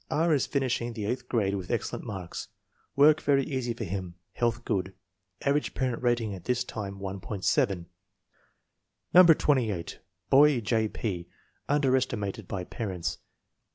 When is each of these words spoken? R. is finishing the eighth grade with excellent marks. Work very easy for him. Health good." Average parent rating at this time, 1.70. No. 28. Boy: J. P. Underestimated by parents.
R. 0.09 0.33
is 0.33 0.47
finishing 0.47 0.93
the 0.93 1.05
eighth 1.05 1.29
grade 1.29 1.53
with 1.53 1.69
excellent 1.69 2.03
marks. 2.05 2.47
Work 2.95 3.21
very 3.21 3.43
easy 3.43 3.75
for 3.75 3.83
him. 3.83 4.15
Health 4.33 4.65
good." 4.65 4.95
Average 5.43 5.75
parent 5.75 6.01
rating 6.01 6.33
at 6.33 6.45
this 6.45 6.63
time, 6.63 6.97
1.70. 6.99 7.85
No. 9.13 9.23
28. 9.23 9.99
Boy: 10.31 10.59
J. 10.59 10.87
P. 10.87 11.27
Underestimated 11.69 12.47
by 12.47 12.63
parents. 12.63 13.19